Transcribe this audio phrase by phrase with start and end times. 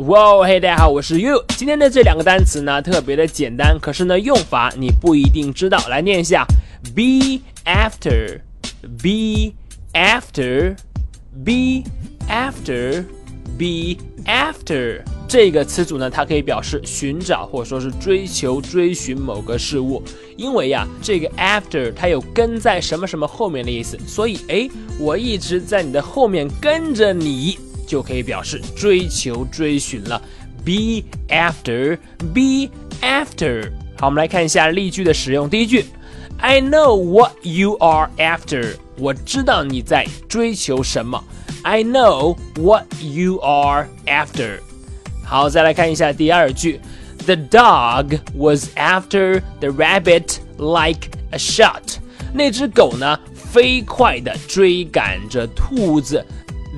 [0.00, 1.42] 哇，嘿，大家好，我是 You。
[1.56, 5.82] 今天的这两个单词呢，特别的简单，可是呢，用法你不一定知道。
[5.88, 6.44] 来念一下
[6.94, 9.54] ：be after，be
[9.94, 11.82] after，be
[12.28, 13.96] after，be
[14.26, 15.00] after。
[15.26, 20.02] 这个词组呢，它可以表示寻找或者说是追求、追寻某个事物。
[20.36, 24.68] 因为呀，这个 after 它有跟在什么什么后面的意思，所以哎，
[25.00, 27.58] 我一直在你的后面跟着你。
[27.87, 30.21] 就可以表示追求、追寻了。
[30.63, 31.97] Be after,
[32.33, 32.69] be
[33.01, 33.71] after。
[33.97, 35.49] 好，我们来看一下例句的使用。
[35.49, 35.85] 第一句，
[36.37, 38.75] I know what you are after。
[38.97, 41.23] 我知道你在追求什么。
[41.63, 44.59] I know what you are after。
[45.23, 46.79] 好，再来看一下第二句，
[47.25, 51.97] The dog was after the rabbit like a shot。
[52.33, 56.25] 那只狗呢，飞快地追赶着兔子。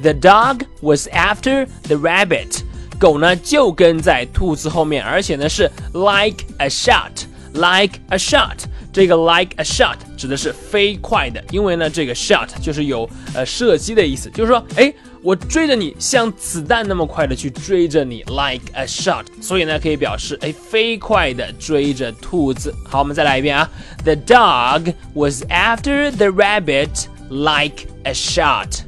[0.02, 2.62] The dog was after the rabbit。
[2.98, 8.64] 狗呢就跟在兔子后面，而且呢是 like a shot，like a shot。
[8.92, 19.24] 这个 like a shot 指的是飞快的，因为呢这个 shot 就是有呃射击的意思，就是说，哎，我追着你，像子弹那么快的去追着你，like a shot。
[19.40, 22.74] 所以呢可以表示，哎，飞快的追着兔子。
[22.88, 23.70] 好，我们再来一遍啊。
[24.02, 28.87] The dog was after the rabbit like a shot。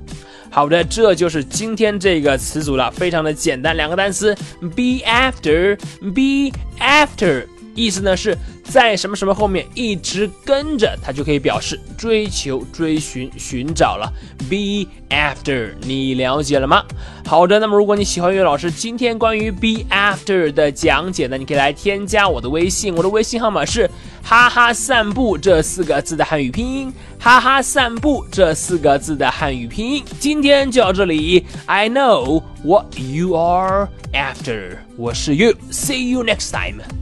[0.50, 14.12] 好的，这就是今天这个词组了，非常的简单，两个单词，be after，be after，意思呢是在什么什么后面一直跟着，它就可以表示追求、追寻、寻找了。
[14.48, 16.84] be after，你了解了吗？
[17.24, 23.88] 好的，那么如果你喜欢岳老师今天关于 be after 的讲解呢，你可以来添加我的微信，我的微信号码是
[24.22, 30.04] 哈哈散步这四个字的汉语拼音，哈哈散步这四个字的汉语拼音。
[30.18, 36.99] 今天就到这里，I know what you are after，我是 You，see you next time。